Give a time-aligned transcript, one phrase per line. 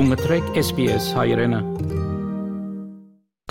[0.00, 1.58] Դու մտրեք SPS հայրենը։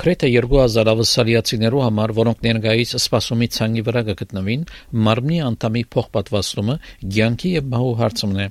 [0.01, 4.63] Քրեթե 2000 ավսալիացիներու համար, որոնք ներկայիս սպասումի ցանկի վրա կգտնվին,
[5.07, 6.77] մարմնի անդամի փոխպատվաստումը
[7.19, 8.47] ցանկի եւ մահու հարցումն է։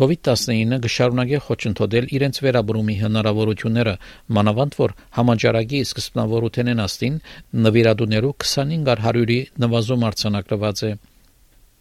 [0.00, 3.94] COVID-19-ը գշարունակե խոչընդոտել իրենց վերաբերումի հնարավորությունները,
[4.38, 7.22] մանավանդ որ համաճարակի սկզբնավորութենեն աստին
[7.68, 10.96] նվիրատուներու 25-100-ի նվազում արձանագրված է։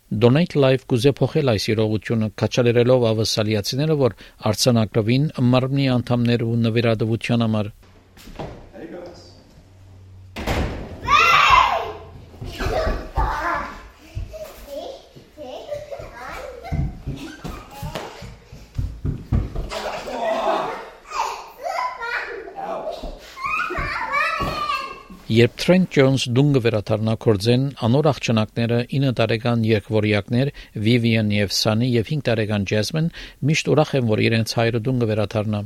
[0.07, 4.13] Donate Live կուզե փոխել այս իրողությունը, քաչալերելով ավասալիացիները, որ
[4.51, 7.69] արցանակրվին մարմնի անդամներ ու նվիրատվության համար։
[25.27, 30.51] Երբ Trent Jones դունգը վերաթարնա կորձեն, անոր աղջնակները 9 տարեկան երկվորյակներ
[30.85, 33.11] Vivian եւ Sunny եւ 5 տարեկան Jasmine
[33.49, 35.61] միշտ ուրախ են, որ իրենց հայրը դունգը վերաթարնա։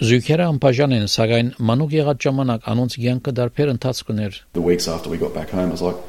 [0.00, 5.12] Զույգերը անբաժան են, սակայն մանուկ եղած ժամանակ անոնց ցանկը դարբեր ընթացք ուներ։ The weeks after
[5.12, 6.00] we got back home I was like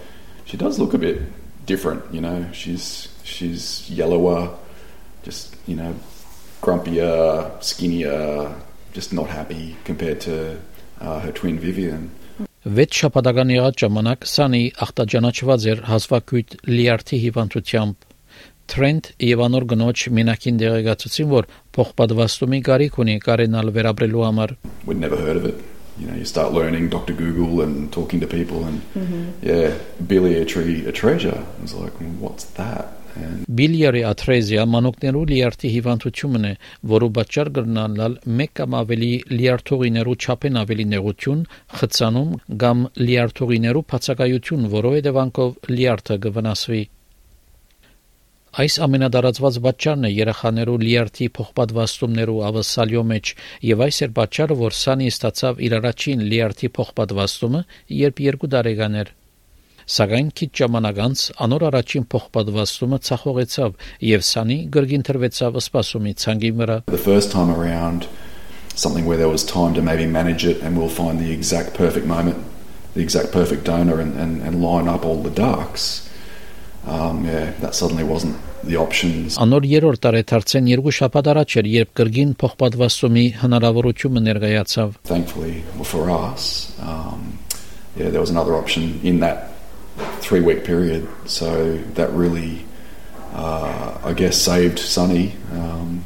[0.48, 1.20] she does look a bit
[1.66, 2.48] different, you know.
[2.54, 4.56] She's she's yellower,
[5.28, 5.92] just, you know,
[6.62, 8.56] grumpier, skinnier,
[8.94, 10.56] just not happy compared to
[11.02, 12.12] uh, her twin Vivian.
[12.64, 18.08] Վեց շաբաթական եղած ժամանակ Սանի ախտաջանաչված էր հազվագյուտ լիարդի հիվանդությամբ։
[18.72, 24.56] Trent եւ անոր գնոջ մենակին դեղեկացուցին, որ փոխպատվաստումի կարիք ունի կարենալ վերաբրելու համար։
[24.88, 25.60] We'd never heard of it.
[26.00, 27.14] You know, you start learning Dr.
[27.14, 29.46] Google and talking to people and mm-hmm.
[29.46, 29.78] yeah,
[30.08, 30.42] biliary
[30.88, 31.46] a treasure.
[31.46, 33.03] I was like, what's that?
[33.14, 36.54] Բիլիարի աթրեզիա մանոկներու լիարդի հիվանդությունն է,
[36.94, 41.46] որը պատճառ կրնանալ մեկ կամ ավելի լիարդողիներու չափեն ավելի նեղություն,
[41.78, 42.34] խցանում
[42.64, 46.84] կամ լիարդողիներու բացակայություն, որով հետևանքով լիարդը կվնասվի։
[48.64, 53.32] Այս ամենադարածված պատճառն է երեխաներու լիարդի փոխպատվաստումներու ավասալյո մեջ,
[53.74, 57.62] եւ այս էր պատճառը, որ Սանի ստացավ իր առաջին լիարդի փոխպատվաստումը,
[58.04, 59.14] երբ երկու տարեկան էր։
[59.84, 63.74] Սակայն քիչ ժամանակ անց անոր առաջին փոխպատվաստումը ցախողեցավ
[64.08, 68.08] եւ Սանի գրգին թրվեցավ սպասումի ցանգի վրա The first time around
[68.76, 72.08] something where there was time to maybe manage it and we'll find the exact perfect
[72.08, 72.40] moment
[72.94, 76.10] the exact perfect donor and, and, and line up all the ducks
[76.86, 79.38] um yeah that suddenly wasn't the options.
[79.44, 86.72] Անոր երրորդ տարեթարցեն երկու շաբաթ առաջ էր երբ գրգին փոխպատվաստումի հնարավորությունը ներկայացավ Thankfully for us
[86.80, 87.40] um
[88.00, 89.53] yeah there was another option in that
[90.22, 91.08] three week period.
[91.26, 92.66] So that really,
[93.34, 95.36] uh, I guess, saved Sunny.
[95.52, 96.06] Um,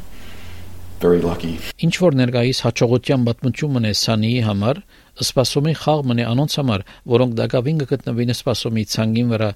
[0.99, 1.59] very lucky.
[1.77, 4.79] Ինչ որ ներկայիս հաջողության պատմությունն է Սանիի համար,
[5.21, 9.49] սպասումի խաղմն է անոնց համար, որոնք դակավին կգտնվին սպասումի ցանգին վրա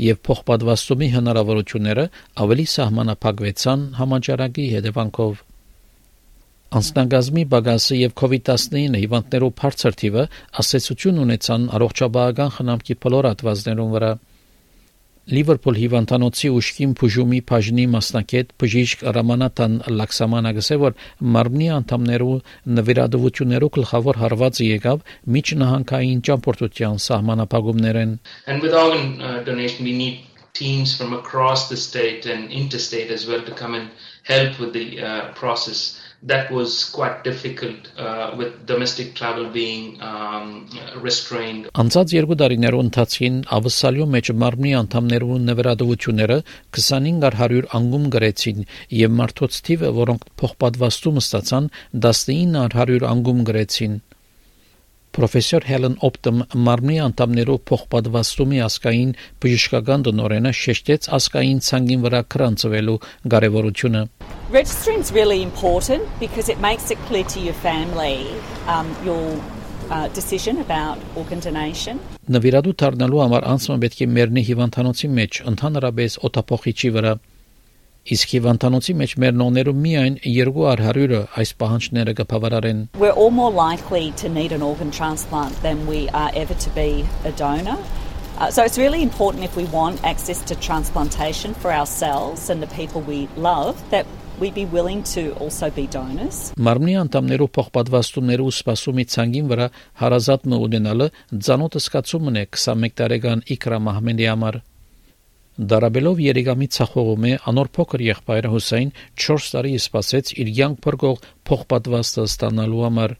[0.00, 2.08] եւ փոխպատվաստումի հնարավորությունները
[2.42, 5.46] ավելի սահմանափակվեցան համաճարակի հետևանքով։
[6.70, 10.22] Անձնագազմի բագասը եւ COVID-19 հիվանդներով բարձր թիվը
[10.62, 14.10] ասացություն ունեցան առողջապահական խնամքի բոլոր հատվածներուն վրա։
[15.30, 20.96] Լիվերպուլ հիվանդանոցի ուշքին բուժումի բաժնի մասնակետ բժիշկ Ռամանատան Լաքսամանը գսե որ
[21.36, 22.38] մարմնի անդամներու
[22.78, 25.04] նվիրատվություններու գլխավոր հարվածը եկավ
[25.36, 32.26] միջնահանգային ճամփորդության սահմանափակումներեն And with organ uh, donation we need teams from across the state
[32.26, 33.90] and interstate as well to come and
[34.24, 40.68] help with the uh, process that was quite difficult uh, with domestic travel being um,
[41.00, 41.70] restrained.
[41.80, 46.38] Անցած երկու տարիներու ընթացքին ավսալյո մեջ մարմնի անդամներու նվիրատվությունները
[46.76, 48.62] 2500 անգում գրեցին
[49.00, 51.72] եւ մարդոց թիվը, որոնք փոխպատվաստում ստացան,
[52.04, 53.98] 1900 անգում գրեցին։
[55.16, 62.98] Պրոֆեսոր Հելեն Օպտոմ մարմնի անդամներով փոխպատվաստումի ասկային բժշկական դնորենը շեշտեց ասկային ցանգին վրա կրանցվելու
[63.34, 64.02] կարևորությունը
[64.50, 68.18] Registering is really important because it makes it clear to your family
[68.66, 69.24] um, your
[69.90, 71.98] uh, decision about organ donation.
[72.30, 77.14] Նվիրատու դառնալու համար անցումը պետք է մեռնի հիվանդանոցի մեջ, ընդհանրապես օտապոխիչի վրա։
[78.08, 84.52] Իսկ հիվանդանոցի մեջ մեռնողներու միայն 200-ը այս պահանջները կբավարարեն։ We're all more likely to need
[84.56, 87.76] an organ transplant than we are ever to be a donor.
[88.40, 92.72] Uh, so it's really important if we want access to transplantation for ourselves and the
[92.72, 94.06] people we love that
[94.40, 96.54] we'd be willing to also be donors.
[96.56, 99.68] Մարմնի անդամներով փոխպատվաստումներով սպասումի ցանգին վրա
[100.00, 104.62] հարազատ մը ունենալը ցանոթ սկացումն է 21 տարեկան Իկրա Մահմեդի համար։
[105.60, 108.92] Դարաբելով երեգամի ցախողում է անոր փոքր եղբայրը Հուսեյն
[109.24, 111.16] 4 տարի սպասեց իր յանք փրկող
[111.50, 113.16] փոխպատվաստը ստանալու համար։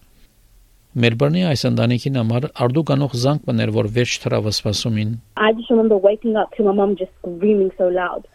[5.37, 8.27] I just remember waking up to my mom just screaming so loud.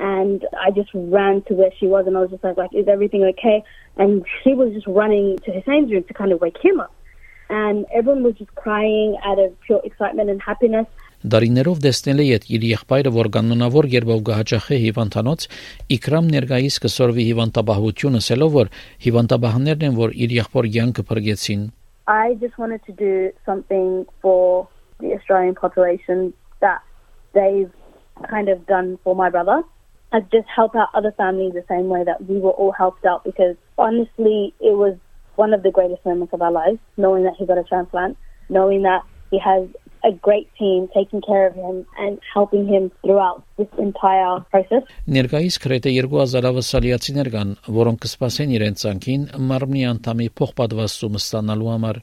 [0.00, 2.88] and I just ran to where she was and I was just like, like, is
[2.88, 3.62] everything okay?
[3.96, 6.92] And she was just running to Hussein's room to kind of wake him up.
[7.48, 10.86] And everyone was just crying out of pure excitement and happiness.
[11.24, 15.46] Դարիներով դեսնել է իր եղբայրը, որ կանոնավոր երբով գահաճախե հիվանդանոց,
[15.96, 18.70] Իքրամ ներկայիս կսորվի հիվանդաբահությունը, ասելով որ
[19.06, 21.62] հիվանդաբահներն են, որ իր եղբոր կյանքը փրկեցին։
[22.06, 24.68] I just wanted to do something for
[25.00, 26.84] the Australian population that
[27.32, 27.72] they've
[28.28, 29.62] kind of done for my brother.
[30.12, 33.24] And just help out other families the same way that we were all helped out
[33.24, 34.94] because honestly, it was
[35.36, 38.16] one of the greatest moments of our lives, knowing that he got a transplant,
[38.48, 39.66] knowing that he has
[40.04, 44.82] a great team taking care of him and helping him throughout this entire process.
[45.16, 52.02] Ներկայիս քրեթե 2000 ավասալիացիներ կան, որոնք կսպասեն իրենց ցանկին մարմնի անդամի փոխպատվաստումը ստանալու համար։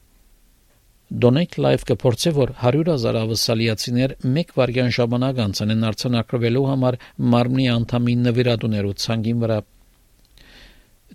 [1.22, 6.98] Donate Life կփորձե որ 100.000 ավասալիացիներ մեկ վարյան ժամանակ անցնեն արցանակրվելու համար
[7.34, 9.58] մարմնի անդամի նվիրատուներու ցանկին վրա։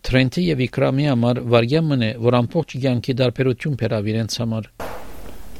[0.07, 4.69] Trent-ի եւ Իկրամի համար վարյան մնե, որ ամբողջ կյանքի դարբերություն բերավ իրենց համար։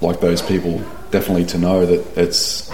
[0.01, 2.71] Like those people definitely to know that it's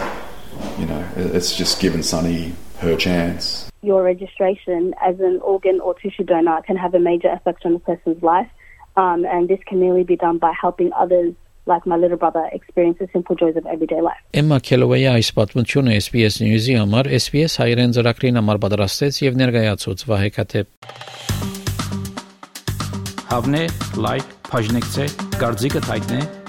[0.78, 3.70] you know it's just given Sunny her chance.
[3.82, 7.78] Your registration as an organ or tissue donor can have a major effect on a
[7.78, 8.48] person's life.
[8.96, 11.34] Um, and this can merely be done by helping others
[11.66, 14.22] like my little brother experience the simple joys of everyday life.
[14.32, 20.30] Emma Kellaway այս պատմությունը SBS News-ի համար SBS հայերեն ծրագրին համար պատրաստեց եւ ներկայացուց Վահե
[20.38, 20.66] Կաթեփ։
[23.28, 23.64] Հավնե,
[24.08, 25.06] լայք, բաժնեկցե,
[25.36, 26.20] դարձիկը թայտնե,